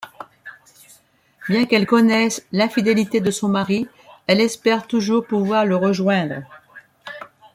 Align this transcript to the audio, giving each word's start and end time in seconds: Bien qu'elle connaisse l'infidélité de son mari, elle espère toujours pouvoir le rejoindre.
Bien 1.47 1.65
qu'elle 1.67 1.85
connaisse 1.85 2.43
l'infidélité 2.51 3.21
de 3.21 3.29
son 3.29 3.49
mari, 3.49 3.87
elle 4.25 4.41
espère 4.41 4.87
toujours 4.87 5.23
pouvoir 5.27 5.63
le 5.67 5.75
rejoindre. 5.75 6.41